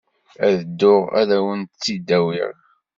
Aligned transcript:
Ad 0.47 0.55
dduɣ 0.65 1.03
ad 1.19 1.29
awent-tt-id-awiɣ. 1.37 2.53